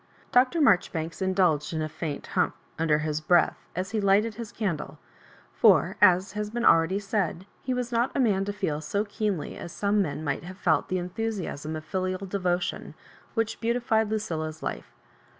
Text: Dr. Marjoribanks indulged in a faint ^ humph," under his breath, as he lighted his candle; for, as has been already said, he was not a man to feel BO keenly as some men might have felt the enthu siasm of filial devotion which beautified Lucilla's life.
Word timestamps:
Dr. 0.31 0.61
Marjoribanks 0.61 1.21
indulged 1.21 1.73
in 1.73 1.81
a 1.83 1.87
faint 1.87 2.23
^ 2.23 2.27
humph," 2.29 2.55
under 2.79 2.97
his 3.05 3.21
breath, 3.21 3.59
as 3.75 3.91
he 3.91 4.01
lighted 4.01 4.33
his 4.33 4.51
candle; 4.51 4.97
for, 5.53 5.95
as 6.01 6.31
has 6.31 6.49
been 6.49 6.65
already 6.65 6.97
said, 6.97 7.45
he 7.61 7.71
was 7.71 7.91
not 7.91 8.11
a 8.15 8.19
man 8.19 8.43
to 8.45 8.51
feel 8.51 8.79
BO 8.93 9.05
keenly 9.05 9.55
as 9.59 9.71
some 9.71 10.01
men 10.01 10.23
might 10.23 10.43
have 10.43 10.57
felt 10.57 10.87
the 10.89 10.97
enthu 10.97 11.27
siasm 11.27 11.77
of 11.77 11.85
filial 11.85 12.25
devotion 12.25 12.95
which 13.35 13.61
beautified 13.61 14.09
Lucilla's 14.09 14.63
life. 14.63 14.91